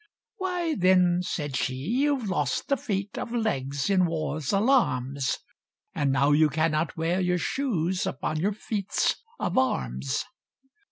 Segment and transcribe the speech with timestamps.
[0.37, 5.37] _""Why, then," said she, "you've lost the feet Of legs in war's alarms,
[5.93, 10.25] And now you cannot wear your shoes Upon your feats of arms!"